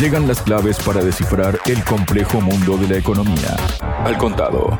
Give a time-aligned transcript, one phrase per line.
[0.00, 3.56] Llegan las claves para descifrar el complejo mundo de la economía.
[4.04, 4.78] Al contado.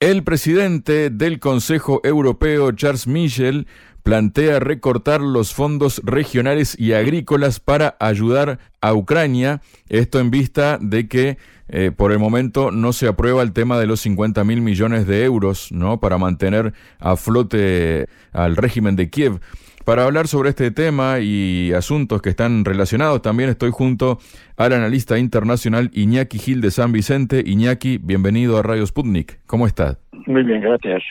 [0.00, 3.66] El presidente del Consejo Europeo, Charles Michel,
[4.02, 9.62] plantea recortar los fondos regionales y agrícolas para ayudar a Ucrania.
[9.88, 11.38] Esto en vista de que
[11.68, 15.24] eh, por el momento no se aprueba el tema de los 50 mil millones de
[15.24, 16.00] euros ¿no?
[16.00, 19.40] para mantener a flote al régimen de Kiev.
[19.84, 24.20] Para hablar sobre este tema y asuntos que están relacionados, también estoy junto
[24.56, 27.42] al analista internacional Iñaki Gil de San Vicente.
[27.44, 29.40] Iñaki, bienvenido a Radio Sputnik.
[29.46, 29.96] ¿Cómo estás?
[30.26, 31.02] Muy bien, gracias.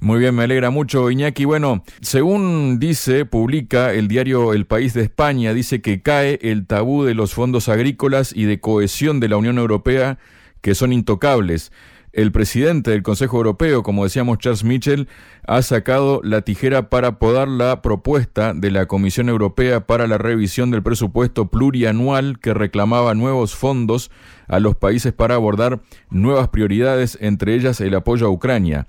[0.00, 1.44] Muy bien, me alegra mucho, Iñaki.
[1.44, 7.04] Bueno, según dice, publica el diario El País de España, dice que cae el tabú
[7.04, 10.18] de los fondos agrícolas y de cohesión de la Unión Europea,
[10.62, 11.70] que son intocables.
[12.16, 15.06] El presidente del Consejo Europeo, como decíamos Charles Mitchell,
[15.46, 20.70] ha sacado la tijera para podar la propuesta de la Comisión Europea para la revisión
[20.70, 24.10] del presupuesto plurianual que reclamaba nuevos fondos
[24.48, 28.86] a los países para abordar nuevas prioridades, entre ellas el apoyo a Ucrania.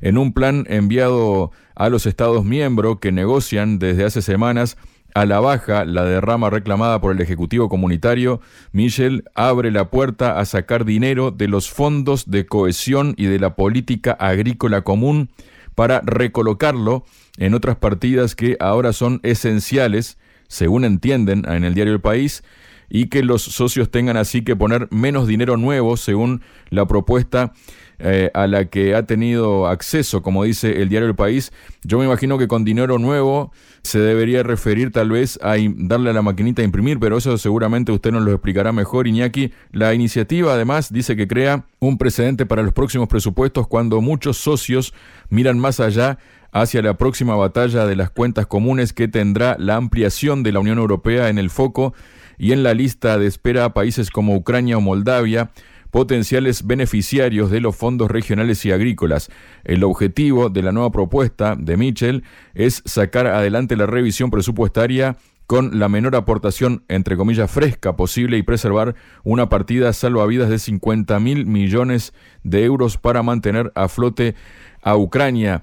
[0.00, 4.78] En un plan enviado a los Estados miembros que negocian desde hace semanas
[5.14, 8.40] a la baja la derrama reclamada por el Ejecutivo Comunitario,
[8.72, 13.56] Michel abre la puerta a sacar dinero de los fondos de cohesión y de la
[13.56, 15.30] política agrícola común
[15.74, 17.04] para recolocarlo
[17.38, 22.42] en otras partidas que ahora son esenciales, según entienden en el diario El País,
[22.88, 27.52] y que los socios tengan así que poner menos dinero nuevo, según la propuesta
[28.02, 31.52] eh, a la que ha tenido acceso, como dice el diario El País.
[31.82, 36.12] Yo me imagino que con dinero nuevo se debería referir tal vez a darle a
[36.12, 39.52] la maquinita a imprimir, pero eso seguramente usted nos lo explicará mejor, Iñaki.
[39.72, 44.94] La iniciativa además dice que crea un precedente para los próximos presupuestos cuando muchos socios
[45.28, 46.18] miran más allá
[46.52, 50.78] hacia la próxima batalla de las cuentas comunes que tendrá la ampliación de la Unión
[50.78, 51.94] Europea en el foco
[52.38, 55.50] y en la lista de espera a países como Ucrania o Moldavia,
[55.90, 59.30] potenciales beneficiarios de los fondos regionales y agrícolas.
[59.64, 65.16] El objetivo de la nueva propuesta de Mitchell es sacar adelante la revisión presupuestaria
[65.50, 68.94] con la menor aportación, entre comillas, fresca posible y preservar
[69.24, 72.14] una partida salvavidas de 50 mil millones
[72.44, 74.36] de euros para mantener a flote
[74.80, 75.62] a Ucrania.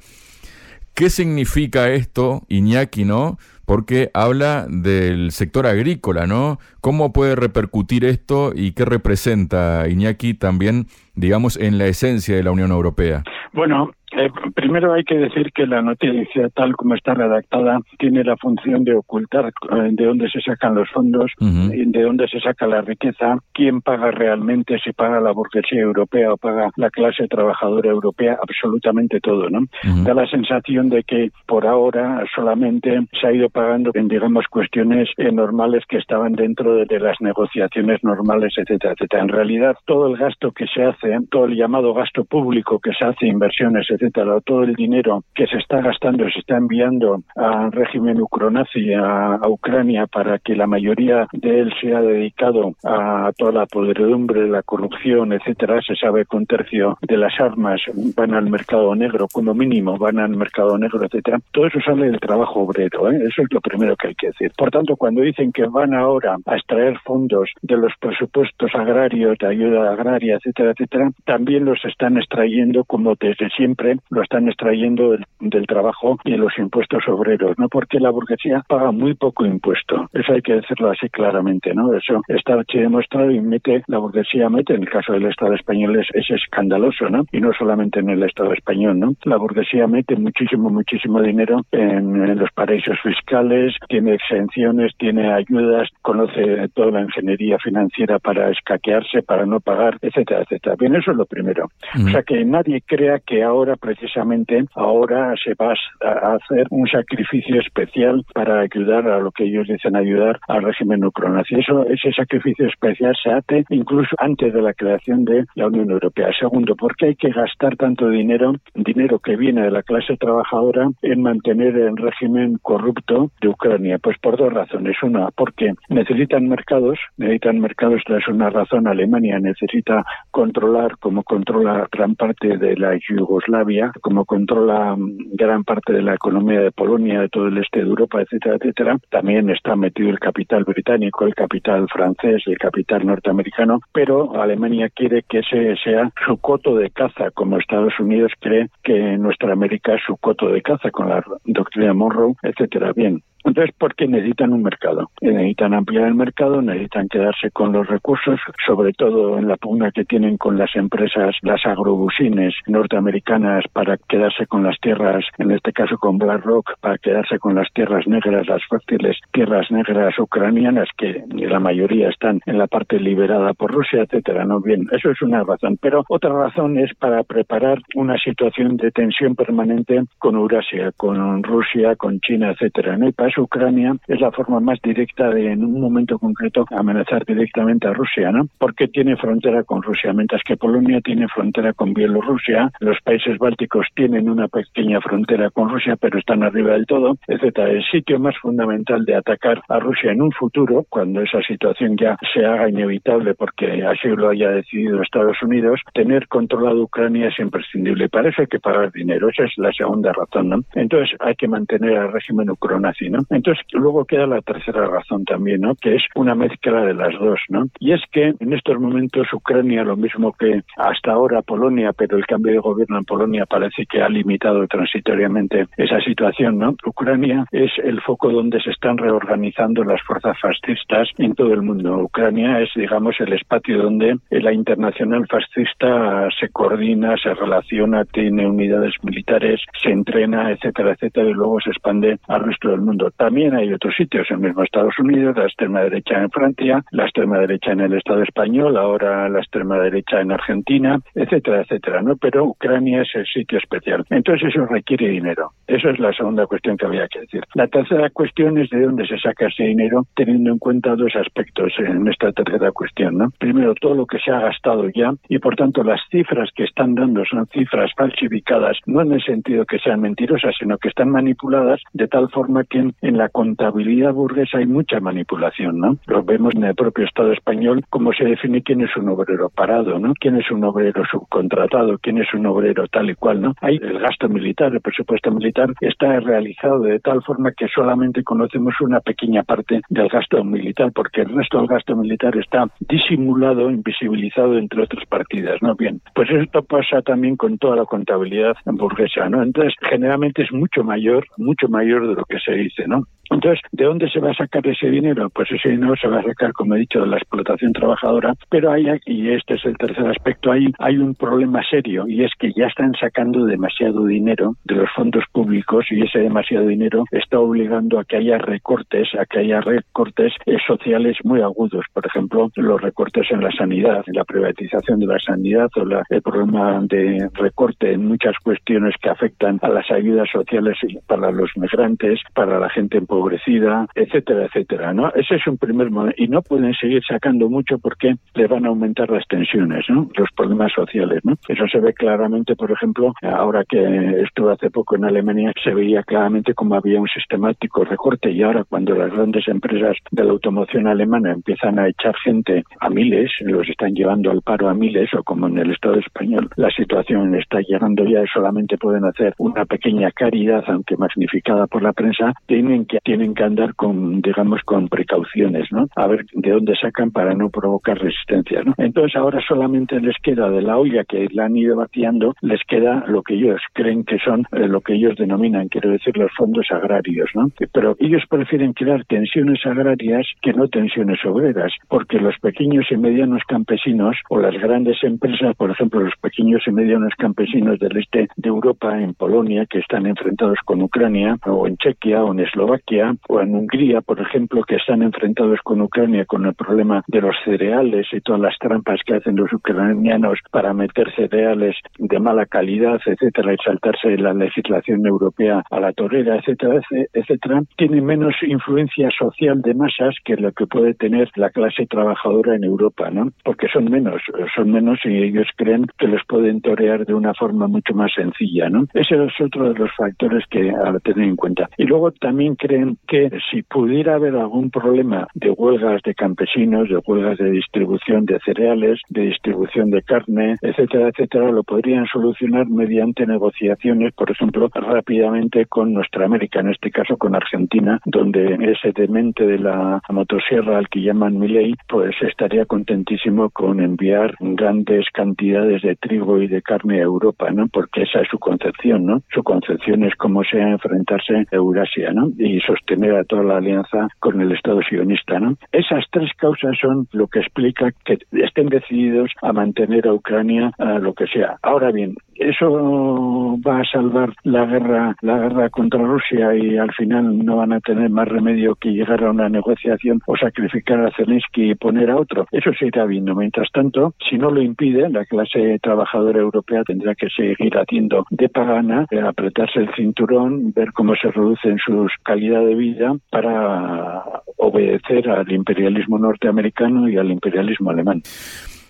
[0.93, 3.37] ¿Qué significa esto, Iñaki, no?
[3.67, 6.57] Porque habla del sector agrícola, ¿no?
[6.79, 12.51] ¿Cómo puede repercutir esto y qué representa Iñaki también, digamos, en la esencia de la
[12.51, 13.23] Unión Europea?
[13.51, 18.37] Bueno, eh, primero hay que decir que la noticia, tal como está redactada, tiene la
[18.37, 22.81] función de ocultar eh, de dónde se sacan los fondos, de dónde se saca la
[22.81, 28.37] riqueza, quién paga realmente, si paga la burguesía europea o paga la clase trabajadora europea,
[28.41, 29.65] absolutamente todo, ¿no?
[30.03, 35.09] Da la sensación de que por ahora solamente se ha ido pagando en, digamos, cuestiones
[35.17, 39.23] eh, normales que estaban dentro de, de, las negociaciones normales, etcétera, etcétera.
[39.23, 43.05] En realidad, todo el gasto que se hace, todo el llamado gasto público que se
[43.05, 48.21] hace, inversiones, etcétera, todo el dinero que se está gastando, se está enviando al régimen
[48.21, 54.47] ucronazi, a, Ucrania, para que la mayoría de él sea dedicado a toda la podredumbre,
[54.47, 57.81] la corrupción, etcétera, se sabe que un tercio de las armas
[58.15, 61.39] van al mercado negro, como mínimo van al mercado negro, etcétera.
[61.51, 63.17] Todo eso sale del trabajo obrero, ¿eh?
[63.27, 64.51] eso es lo primero que hay que decir.
[64.57, 69.47] Por tanto, cuando dicen que van ahora a extraer fondos de los presupuestos agrarios, de
[69.47, 75.67] ayuda agraria, etcétera, etcétera, también los están extrayendo como desde siempre lo están extrayendo del,
[75.67, 77.67] trabajo y los impuestos obreros, ¿no?
[77.67, 80.07] Porque la burguesía paga muy poco impuesto.
[80.13, 81.93] Eso hay que decirlo así claramente, ¿no?
[81.93, 86.07] Eso está demostrado y mete, la burguesía mete, en el caso del Estado español es,
[86.13, 87.25] es escandaloso, ¿no?
[87.31, 89.13] Y no solamente en el Estado español, ¿no?
[89.23, 96.67] La burguesía mete muchísimo, muchísimo dinero en, los paraísos fiscales, tiene exenciones, tiene ayudas, conoce
[96.73, 100.75] toda la ingeniería financiera para escaquearse, para no pagar, etcétera, etcétera.
[100.77, 101.69] Bien, eso es lo primero.
[101.95, 107.59] O sea, que nadie crea que ahora precisamente ahora se va a hacer un sacrificio
[107.59, 111.55] especial para ayudar a lo que ellos dicen ayudar al régimen ucronazi.
[111.55, 116.29] Eso, ese sacrificio especial se hace incluso antes de la creación de la Unión Europea.
[116.39, 120.89] Segundo, ¿por qué hay que gastar tanto dinero, dinero que viene de la clase trabajadora,
[121.01, 123.99] en mantener el régimen corrupto de Ucrania?
[123.99, 124.95] Pues por dos razones.
[125.03, 128.87] Una, porque necesitan mercados, necesitan mercados, es una razón.
[128.87, 133.66] Alemania necesita controlar, como controla gran parte de la Yugoslavia,
[134.01, 138.21] como controla gran parte de la economía de Polonia, de todo el este de Europa,
[138.21, 144.41] etcétera, etcétera, también está metido el capital británico, el capital francés, el capital norteamericano, pero
[144.41, 149.53] Alemania quiere que ese sea su coto de caza, como Estados Unidos cree que nuestra
[149.53, 152.93] América es su coto de caza con la doctrina Monroe, etcétera.
[152.95, 158.39] Bien, Entonces, porque necesitan un mercado, necesitan ampliar el mercado, necesitan quedarse con los recursos,
[158.65, 164.47] sobre todo en la pugna que tienen con las empresas, las agrobusines norteamericanas para quedarse
[164.47, 168.61] con las tierras, en este caso con BlackRock, para quedarse con las tierras negras, las
[168.69, 174.43] fértiles tierras negras ucranianas, que la mayoría están en la parte liberada por Rusia, etcétera.
[174.43, 175.77] No bien, eso es una razón.
[175.81, 181.95] Pero otra razón es para preparar una situación de tensión permanente con Eurasia, con Rusia,
[181.95, 182.97] con China, etcétera.
[182.97, 183.07] ¿no?
[183.07, 187.87] Y para Ucrania es la forma más directa de, en un momento concreto, amenazar directamente
[187.87, 188.47] a Rusia, ¿no?
[188.57, 193.87] Porque tiene frontera con Rusia, mientras que Polonia tiene frontera con Bielorrusia, los países bálticos
[193.95, 197.69] tienen una pequeña frontera con Rusia, pero están arriba del todo, etcétera.
[197.69, 202.17] El sitio más fundamental de atacar a Rusia en un futuro, cuando esa situación ya
[202.33, 208.09] se haga inevitable porque así lo haya decidido Estados Unidos, tener controlado Ucrania es imprescindible.
[208.09, 209.29] Para eso hay que pagar dinero.
[209.29, 210.59] Esa es la segunda razón, ¿no?
[210.75, 213.19] Entonces hay que mantener al régimen ucronazi, ¿no?
[213.29, 215.75] Entonces luego queda la tercera razón también, ¿no?
[215.75, 217.65] Que es una mezcla de las dos, ¿no?
[217.79, 222.25] Y es que en estos momentos Ucrania, lo mismo que hasta ahora Polonia, pero el
[222.25, 226.75] cambio de gobierno en Polonia parece que ha limitado transitoriamente esa situación, ¿no?
[226.85, 231.97] Ucrania es el foco donde se están reorganizando las fuerzas fascistas en todo el mundo.
[231.97, 238.93] Ucrania es, digamos, el espacio donde la internacional fascista se coordina, se relaciona, tiene unidades
[239.03, 243.06] militares, se entrena, etcétera, etcétera, y luego se expande al resto del mundo.
[243.11, 247.39] También hay otros sitios, el mismo Estados Unidos, la extrema derecha en Francia, la extrema
[247.39, 252.15] derecha en el Estado español, ahora la extrema derecha en Argentina, etcétera, etcétera, ¿no?
[252.17, 254.05] Pero Ucrania es el sitio especial.
[254.09, 255.51] Entonces eso requiere dinero.
[255.67, 257.41] Esa es la segunda cuestión que había que decir.
[257.53, 261.73] La tercera cuestión es de dónde se saca ese dinero, teniendo en cuenta dos aspectos
[261.79, 263.29] en esta tercera cuestión, ¿no?
[263.39, 266.95] Primero, todo lo que se ha gastado ya y, por tanto, las cifras que están
[266.95, 271.81] dando son cifras falsificadas, no en el sentido que sean mentirosas, sino que están manipuladas
[271.93, 275.97] de tal forma que en, la contabilidad burguesa hay mucha manipulación, ¿no?
[276.05, 279.99] Lo vemos en el propio Estado español, cómo se define quién es un obrero parado,
[279.99, 280.13] ¿no?
[280.19, 283.53] Quién es un obrero subcontratado, quién es un obrero tal y cual, ¿no?
[283.61, 288.73] Hay el gasto militar, el presupuesto militar está realizado de tal forma que solamente conocemos
[288.81, 294.57] una pequeña parte del gasto militar, porque el resto del gasto militar está disimulado, invisibilizado
[294.57, 295.75] entre otras partidas, ¿no?
[295.75, 299.43] Bien, pues esto pasa también con toda la contabilidad burguesa, ¿no?
[299.43, 303.07] Entonces, generalmente es mucho mayor, mucho mayor de lo que se dice, ¿no?
[303.29, 305.29] Entonces, ¿de dónde se va a sacar ese dinero?
[305.29, 308.71] Pues ese dinero se va a sacar, como he dicho, de la explotación trabajadora, pero
[308.71, 312.65] hay, y este es el tercer aspecto, hay, un problema serio y es que ya
[312.65, 318.05] están sacando demasiado dinero de los fondos públicos y ese demasiado dinero está obligando a
[318.05, 321.85] que haya recortes, a que haya recortes eh, sociales muy agudos.
[321.93, 326.79] Por ejemplo, los recortes en la sanidad, la privatización de la sanidad o el problema
[326.81, 332.59] de recorte en muchas cuestiones que afectan a las ayudas sociales para los migrantes, para
[332.59, 335.09] la gente en empobrecida, etcétera, etcétera, ¿no?
[335.13, 336.15] Ese es un primer momento.
[336.17, 340.07] Y no pueden seguir sacando mucho porque le van a aumentar las tensiones, ¿no?
[340.15, 341.33] Los problemas sociales, ¿no?
[341.47, 346.03] Eso se ve claramente, por ejemplo, ahora que estuve hace poco en Alemania, se veía
[346.03, 350.87] claramente cómo había un sistemático recorte y ahora cuando las grandes empresas de la automoción
[350.87, 355.23] alemana empiezan a echar gente a miles, los están llevando al paro a miles, o
[355.23, 359.65] como en el Estado español, la situación está llegando ya y solamente pueden hacer una
[359.65, 364.89] pequeña caridad, aunque magnificada por la prensa, tienen que tienen que andar con, digamos, con
[364.89, 365.87] precauciones, ¿no?
[365.95, 368.73] A ver de dónde sacan para no provocar resistencia, ¿no?
[368.77, 373.05] Entonces ahora solamente les queda de la olla que la han ido vaciando, les queda
[373.07, 376.67] lo que ellos creen que son eh, lo que ellos denominan, quiero decir, los fondos
[376.69, 377.49] agrarios, ¿no?
[377.71, 383.41] Pero ellos prefieren crear tensiones agrarias que no tensiones obreras, porque los pequeños y medianos
[383.47, 388.49] campesinos o las grandes empresas, por ejemplo, los pequeños y medianos campesinos del este de
[388.49, 392.96] Europa, en Polonia, que están enfrentados con Ucrania, o en Chequia o en Eslovaquia,
[393.27, 397.35] o en Hungría, por ejemplo, que están enfrentados con Ucrania con el problema de los
[397.43, 402.99] cereales y todas las trampas que hacen los ucranianos para meter cereales de mala calidad,
[403.05, 406.81] etcétera, y saltarse la legislación europea a la torera, etcétera,
[407.13, 412.55] etcétera, tienen menos influencia social de masas que lo que puede tener la clase trabajadora
[412.55, 413.31] en Europa, ¿no?
[413.43, 414.21] Porque son menos,
[414.55, 418.69] son menos y ellos creen que los pueden torear de una forma mucho más sencilla,
[418.69, 418.85] ¿no?
[418.93, 421.69] Ese es otro de los factores que a tener en cuenta.
[421.77, 426.97] Y luego también creen que si pudiera haber algún problema de huelgas de campesinos, de
[427.05, 433.25] huelgas de distribución de cereales, de distribución de carne, etcétera, etcétera, lo podrían solucionar mediante
[433.25, 439.45] negociaciones, por ejemplo, rápidamente con nuestra América, en este caso con Argentina, donde ese demente
[439.45, 445.95] de la motosierra al que llaman Milei, pues estaría contentísimo con enviar grandes cantidades de
[445.95, 447.67] trigo y de carne a Europa, ¿no?
[447.67, 449.21] Porque esa es su concepción, ¿no?
[449.33, 452.29] Su concepción es cómo sea enfrentarse a Eurasia, ¿no?
[452.77, 455.39] Sostener a toda la alianza con el Estado sionista.
[455.39, 455.57] ¿no?
[455.71, 460.99] Esas tres causas son lo que explica que estén decididos a mantener a Ucrania a
[460.99, 461.57] lo que sea.
[461.61, 467.45] Ahora bien, eso va a salvar la guerra, la guerra contra Rusia y al final
[467.45, 471.71] no van a tener más remedio que llegar a una negociación o sacrificar a Zelensky
[471.71, 472.47] y poner a otro.
[472.51, 473.35] Eso se irá viendo.
[473.35, 478.49] Mientras tanto, si no lo impide, la clase trabajadora europea tendrá que seguir haciendo de
[478.49, 484.23] pagana, eh, apretarse el cinturón, ver cómo se reducen sus calidad de vida para
[484.57, 488.21] obedecer al imperialismo norteamericano y al imperialismo alemán.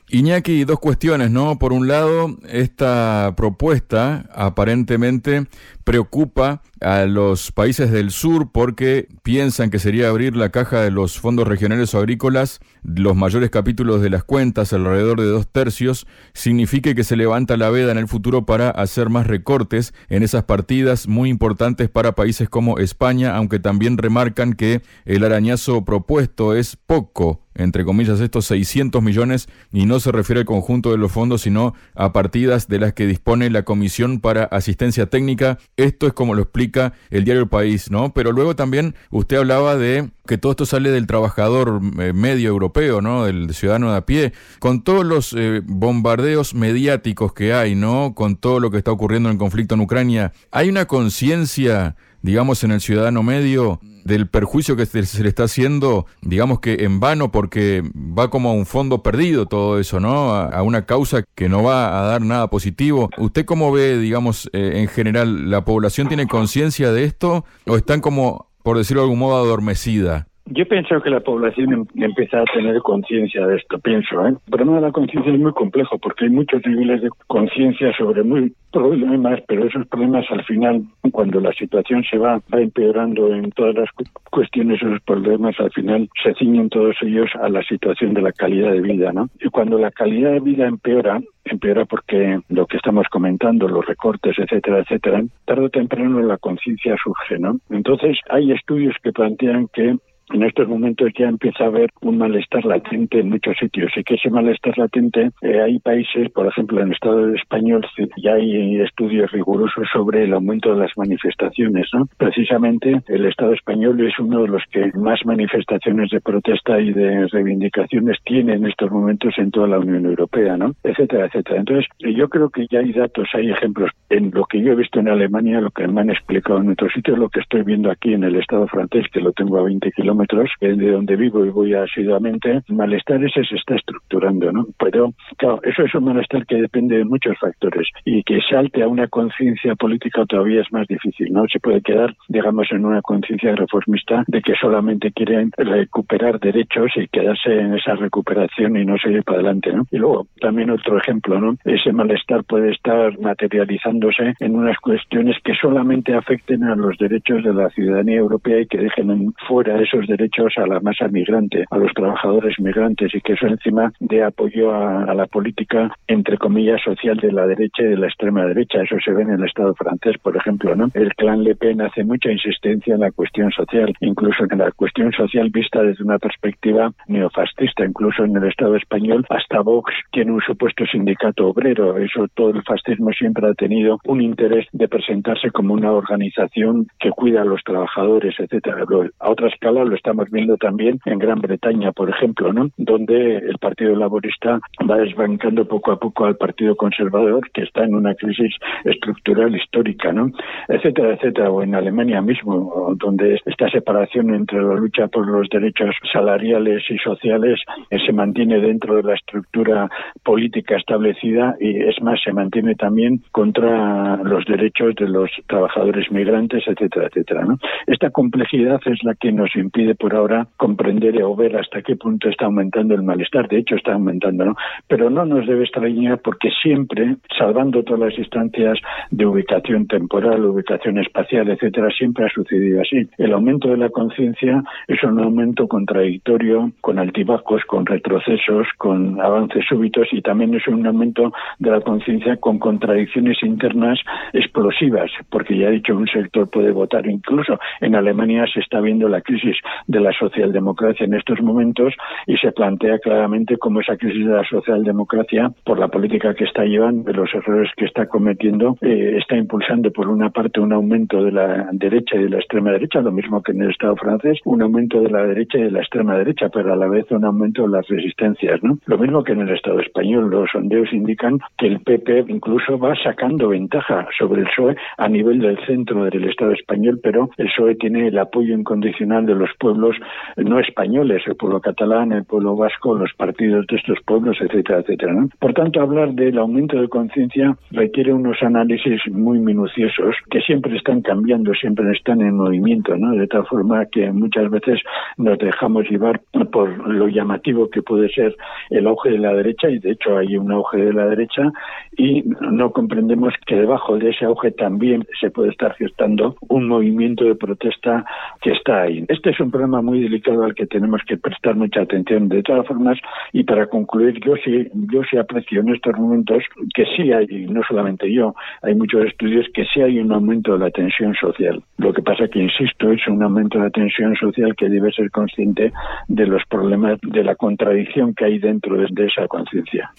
[0.09, 1.59] Iñaki, dos cuestiones, ¿no?
[1.59, 5.47] Por un lado, esta propuesta aparentemente
[5.83, 11.19] preocupa a los países del sur porque piensan que sería abrir la caja de los
[11.19, 16.95] fondos regionales o agrícolas, los mayores capítulos de las cuentas, alrededor de dos tercios, signifique
[16.95, 21.07] que se levanta la veda en el futuro para hacer más recortes en esas partidas
[21.07, 27.41] muy importantes para países como España, aunque también remarcan que el arañazo propuesto es poco
[27.57, 31.73] entre comillas, estos 600 millones y no se refiere al conjunto de los fondos, sino
[31.95, 35.57] a partidas de las que dispone la Comisión para Asistencia Técnica.
[35.75, 36.66] Esto es como lo explica
[37.09, 38.13] el diario El País, ¿no?
[38.13, 43.01] Pero luego también usted hablaba de que todo esto sale del trabajador eh, medio europeo,
[43.01, 43.25] ¿no?
[43.25, 48.13] Del ciudadano de a pie, con todos los eh, bombardeos mediáticos que hay, ¿no?
[48.15, 52.63] Con todo lo que está ocurriendo en el conflicto en Ucrania, ¿hay una conciencia, digamos,
[52.63, 57.31] en el ciudadano medio del perjuicio que se, le está haciendo, digamos que en vano,
[57.31, 60.33] porque va como a un fondo perdido todo eso, ¿no?
[60.33, 63.09] A, una causa que no va a dar nada positivo.
[63.17, 68.01] ¿Usted cómo ve, digamos, eh, en general, la población tiene conciencia de esto o están
[68.01, 70.27] como, por decirlo de algún modo, adormecida?
[70.49, 74.25] Yo pienso que la población em, empieza a tener conciencia de esto, pienso.
[74.25, 74.29] ¿eh?
[74.29, 78.23] El problema de la conciencia es muy complejo porque hay muchos niveles de conciencia sobre
[78.23, 83.51] muy problemas, pero esos problemas al final, cuando la situación se va, va empeorando en
[83.51, 83.89] todas las
[84.31, 88.71] cuestiones, esos problemas al final se ciñen todos ellos a la situación de la calidad
[88.71, 89.11] de vida.
[89.11, 89.29] ¿no?
[89.41, 94.37] Y cuando la calidad de vida empeora, empeora porque lo que estamos comentando, los recortes,
[94.37, 97.59] etcétera, etcétera, tarde o temprano la conciencia surge, ¿no?
[97.69, 99.95] Entonces hay estudios que plantean que
[100.33, 104.15] en estos momentos ya empieza a haber un malestar latente en muchos sitios y que
[104.15, 107.85] ese malestar latente eh, hay países, por ejemplo en el Estado español
[108.17, 112.07] ya hay estudios rigurosos sobre el aumento de las manifestaciones, ¿no?
[112.17, 117.27] Precisamente el Estado español es uno de los que más manifestaciones de protesta y de
[117.27, 120.73] reivindicaciones tiene en estos momentos en toda la Unión Europea, ¿no?
[120.83, 121.59] Etcétera, etcétera.
[121.59, 124.99] Entonces yo creo que ya hay datos, hay ejemplos en lo que yo he visto
[124.99, 128.13] en Alemania, lo que me han explicado en otros sitios, lo que estoy viendo aquí
[128.13, 130.16] en el Estado francés, que lo tengo a 20 kilómetros
[130.59, 134.67] de donde vivo y voy asiduamente, malestar ese se está estructurando, ¿no?
[134.79, 138.87] Pero, claro, eso es un malestar que depende de muchos factores y que salte a
[138.87, 141.45] una conciencia política todavía es más difícil, ¿no?
[141.47, 147.07] Se puede quedar, digamos, en una conciencia reformista de que solamente quieren recuperar derechos y
[147.07, 149.85] quedarse en esa recuperación y no seguir para adelante, ¿no?
[149.91, 151.55] Y luego, también otro ejemplo, ¿no?
[151.65, 157.53] Ese malestar puede estar materializándose en unas cuestiones que solamente afecten a los derechos de
[157.53, 161.93] la ciudadanía europea y que dejen fuera esos derechos a la masa migrante, a los
[161.93, 167.31] trabajadores migrantes y que eso encima de apoyo a, la política, entre comillas, social de
[167.31, 168.81] la derecha y de la extrema derecha.
[168.81, 170.89] Eso se ve en el Estado francés, por ejemplo, ¿no?
[170.93, 175.11] El clan Le Pen hace mucha insistencia en la cuestión social, incluso en la cuestión
[175.11, 180.41] social vista desde una perspectiva neofascista, incluso en el Estado español, hasta Vox tiene un
[180.41, 181.97] supuesto sindicato obrero.
[181.97, 187.09] Eso todo el fascismo siempre ha tenido un interés de presentarse como una organización que
[187.11, 188.85] cuida a los trabajadores, etcétera.
[189.19, 192.69] A otra escala lo estamos viendo también en Gran Bretaña, por ejemplo, ¿no?
[192.77, 197.95] donde el Partido Laborista va desbancando poco a poco al Partido Conservador, que está en
[197.95, 200.31] una crisis estructural histórica, ¿no?
[200.67, 205.95] Etcétera, etcétera, o en Alemania mismo, donde esta separación entre la lucha por los derechos
[206.11, 207.59] salariales y sociales
[207.89, 209.89] eh, se mantiene dentro de la estructura
[210.23, 216.63] política establecida y es más, se mantiene también contra los derechos de los trabajadores migrantes,
[216.67, 217.45] etcétera, etcétera.
[217.85, 222.29] Esta complejidad es la que nos impide por ahora comprender o ver hasta qué punto
[222.29, 223.47] está aumentando el malestar.
[223.47, 224.55] De hecho, está aumentando, ¿no?
[224.87, 228.79] Pero no nos debe extrañar porque siempre, salvando todas las instancias
[229.11, 233.07] de ubicación temporal, ubicación espacial, etcétera, siempre ha sucedido así.
[233.17, 239.65] El aumento de la conciencia es un aumento contradictorio, con altibajos, con retrocesos, con avances
[239.67, 243.99] súbitos y también es un aumento de la conciencia con contradicciones internas
[244.33, 247.07] explosivas, porque ya he dicho, un sector puede votar.
[247.07, 251.93] Incluso en Alemania se está viendo la crisis de la socialdemocracia en estos momentos
[252.25, 256.63] y se plantea claramente cómo esa crisis de la socialdemocracia, por la política que está
[256.63, 261.23] llevando, de los errores que está cometiendo, eh, está impulsando por una parte un aumento
[261.23, 264.39] de la derecha y de la extrema derecha, lo mismo que en el Estado francés,
[264.45, 267.25] un aumento de la derecha y de la extrema derecha, pero a la vez un
[267.25, 268.79] aumento de las resistencias, ¿no?
[268.85, 272.95] Lo mismo que en el Estado español, los sondeos indican que el PP incluso va
[273.03, 277.75] sacando ventaja sobre el PSOE a nivel del centro del Estado español, pero el PSOE
[277.75, 279.95] tiene el apoyo incondicional de los pueblos
[280.37, 285.13] no españoles, el pueblo catalán, el pueblo vasco, los partidos de estos pueblos, etcétera, etcétera.
[285.39, 291.01] Por tanto, hablar del aumento de conciencia requiere unos análisis muy minuciosos que siempre están
[291.01, 293.11] cambiando, siempre están en movimiento, ¿no?
[293.11, 294.81] De tal forma que muchas veces
[295.17, 298.35] nos dejamos llevar por lo llamativo que puede ser
[298.69, 301.51] el auge de la derecha y de hecho hay un auge de la derecha
[301.97, 307.23] y no comprendemos que debajo de ese auge también se puede estar gestando un movimiento
[307.25, 308.05] de protesta
[308.41, 309.05] que está ahí.
[309.07, 312.29] Este es un problema muy delicado al que tenemos que prestar mucha atención.
[312.29, 312.97] De todas formas,
[313.33, 317.61] y para concluir, yo sí, yo sí aprecio en estos momentos que sí hay, no
[317.67, 321.63] solamente yo, hay muchos estudios que sí hay un aumento de la tensión social.
[321.77, 325.09] Lo que pasa que, insisto, es un aumento de la tensión social que debe ser
[325.09, 325.71] consciente
[326.07, 329.91] de los problemas, de la contradicción que hay dentro de esa conciencia.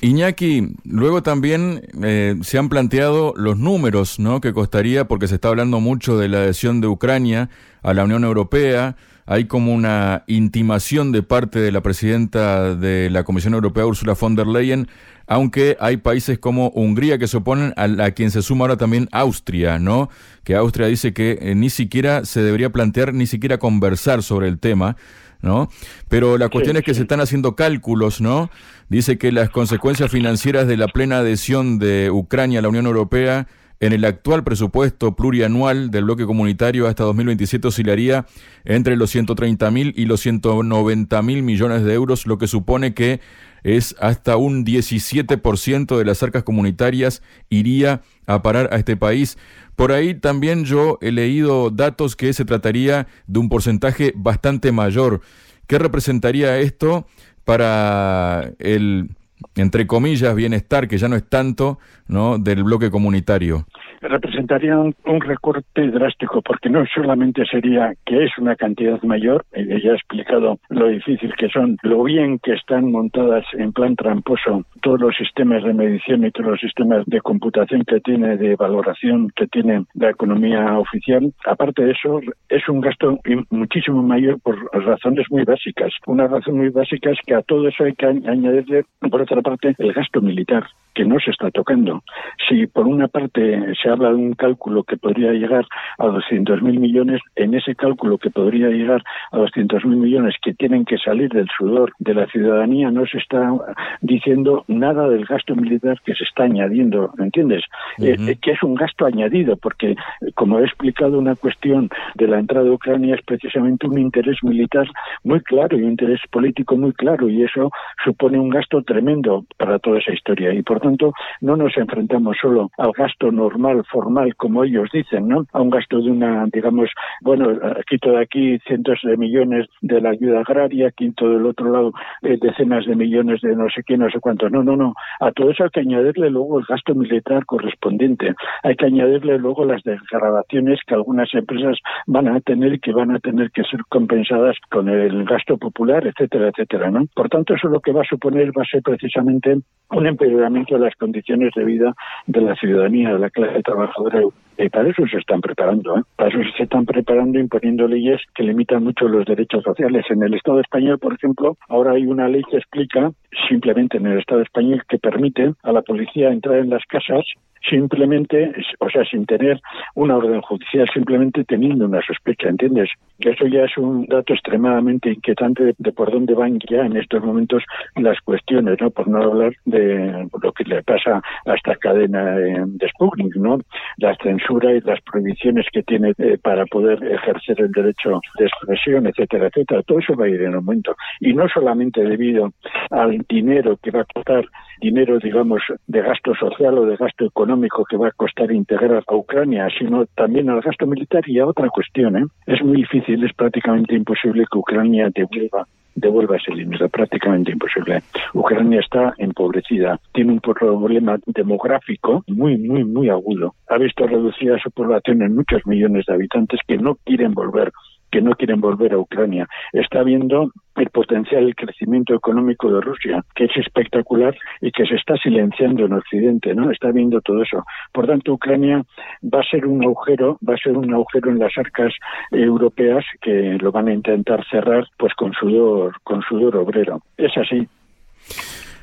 [0.00, 4.40] Iñaki, luego también eh, se han planteado los números ¿no?
[4.40, 7.50] que costaría, porque se está hablando mucho de la adhesión de Ucrania
[7.82, 8.96] a la Unión Europea.
[9.26, 14.34] Hay como una intimación de parte de la presidenta de la Comisión Europea, Ursula von
[14.34, 14.88] der Leyen,
[15.30, 19.08] aunque hay países como Hungría que se oponen a, a quien se suma ahora también
[19.12, 20.10] Austria, ¿no?
[20.42, 24.58] Que Austria dice que eh, ni siquiera se debería plantear, ni siquiera conversar sobre el
[24.58, 24.96] tema.
[25.40, 25.70] ¿no?
[26.08, 28.50] Pero la cuestión es que se están haciendo cálculos, ¿no?
[28.90, 33.46] Dice que las consecuencias financieras de la plena adhesión de Ucrania a la Unión Europea
[33.78, 38.26] en el actual presupuesto plurianual del bloque comunitario hasta 2027 oscilaría
[38.64, 43.20] entre los 130 mil y los 190 mil millones de euros, lo que supone que
[43.62, 49.38] es hasta un 17% de las arcas comunitarias iría a parar a este país.
[49.76, 55.20] Por ahí también yo he leído datos que se trataría de un porcentaje bastante mayor.
[55.66, 57.06] ¿Qué representaría esto
[57.44, 59.10] para el,
[59.54, 62.38] entre comillas, bienestar, que ya no es tanto, ¿no?
[62.38, 63.66] del bloque comunitario?
[64.00, 69.92] Representaría un, recorte drástico, porque no solamente sería que es una cantidad mayor, ella ya
[69.92, 75.00] ha explicado lo difícil que son, lo bien que están montadas en plan tramposo todos
[75.00, 79.46] los sistemas de medición y todos los sistemas de computación que tiene, de valoración que
[79.46, 81.32] tiene la economía oficial.
[81.44, 83.18] Aparte de eso, es un gasto
[83.50, 85.92] muchísimo mayor por razones muy básicas.
[86.06, 89.74] Una razón muy básica es que a todo eso hay que añadirle, por otra parte,
[89.78, 92.02] el gasto militar, que no se está tocando.
[92.48, 95.66] Si por una parte se habla de un cálculo que podría llegar
[95.98, 100.98] a 200.000 millones, en ese cálculo que podría llegar a 200.000 millones que tienen que
[100.98, 103.52] salir del sudor de la ciudadanía, no se está
[104.00, 107.64] diciendo nada del gasto militar que se está añadiendo, ¿entiendes?
[107.98, 109.96] Eh, eh, que es un gasto añadido, porque,
[110.34, 114.86] como he explicado, una cuestión de la entrada de Ucrania es precisamente un interés militar
[115.24, 117.70] muy claro y un interés político muy claro, y eso
[118.04, 120.52] supone un gasto tremendo para toda esa historia.
[120.52, 125.46] Y por tanto, no nos enfrentamos solo al gasto normal formal, como ellos dicen, ¿no?
[125.52, 126.90] A un gasto de una, digamos,
[127.22, 127.48] bueno,
[127.88, 132.38] quito de aquí cientos de millones de la ayuda agraria, quito del otro lado eh,
[132.40, 134.48] decenas de millones de no sé quién, no sé cuánto.
[134.48, 134.94] No, no, no.
[135.20, 138.34] A todo eso hay que añadirle luego el gasto militar correspondiente.
[138.62, 143.10] Hay que añadirle luego las degradaciones que algunas empresas van a tener y que van
[143.10, 147.04] a tener que ser compensadas con el gasto popular, etcétera, etcétera, ¿no?
[147.14, 149.58] Por tanto, eso lo que va a suponer va a ser precisamente
[149.90, 151.94] un empeoramiento las condiciones de vida
[152.26, 154.22] de la ciudadanía, de la clase trabajadora.
[154.58, 156.02] Y para eso se están preparando, ¿eh?
[156.16, 160.04] para eso se están preparando imponiendo leyes que limitan mucho los derechos sociales.
[160.10, 163.10] En el Estado español, por ejemplo, ahora hay una ley que explica,
[163.48, 167.24] simplemente en el Estado español, que permite a la policía entrar en las casas
[167.68, 169.60] simplemente, o sea, sin tener
[169.94, 172.90] una orden judicial, simplemente teniendo una sospecha, ¿entiendes?
[173.18, 177.62] Eso ya es un dato extremadamente inquietante de, por dónde van ya en estos momentos
[177.96, 178.90] las cuestiones, ¿no?
[178.90, 183.58] Por no hablar de lo que le pasa a esta cadena de Sputnik, ¿no?
[183.98, 189.06] La censura y las prohibiciones que tiene eh, para poder ejercer el derecho de expresión,
[189.06, 189.82] etcétera, etcétera.
[189.82, 190.96] Todo eso va a ir en aumento.
[191.20, 192.52] Y no solamente debido
[192.90, 194.44] al dinero que va a costar,
[194.80, 199.14] dinero, digamos, de gasto social o de gasto económico que va a costar integrar a
[199.14, 202.16] Ucrania, sino también al gasto militar y a otra cuestión.
[202.16, 202.24] ¿eh?
[202.46, 208.02] Es muy difícil, es prácticamente imposible que Ucrania devuelva devuelva ese dinero, prácticamente imposible.
[208.34, 213.54] Ucrania está empobrecida, tiene un problema demográfico muy, muy, muy agudo.
[213.68, 217.72] Ha visto reducida su población en muchos millones de habitantes que no quieren volver
[218.10, 219.48] que no quieren volver a Ucrania.
[219.72, 224.94] Está viendo el potencial el crecimiento económico de Rusia, que es espectacular y que se
[224.94, 226.70] está silenciando en Occidente, ¿no?
[226.70, 227.64] Está viendo todo eso.
[227.92, 228.82] Por tanto, Ucrania
[229.22, 231.92] va a ser un agujero, va a ser un agujero en las arcas
[232.30, 237.02] europeas que lo van a intentar cerrar pues con sudor, con sudor obrero.
[237.16, 237.66] Es así.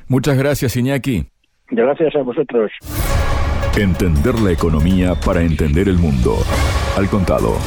[0.08, 1.26] Muchas gracias, Iñaki.
[1.70, 2.72] Gracias a vosotros.
[3.76, 6.36] Entender la economía para entender el mundo.
[6.96, 7.58] Al contado.